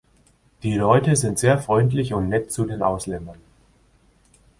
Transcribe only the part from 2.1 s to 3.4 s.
und nett zu den Ausländern.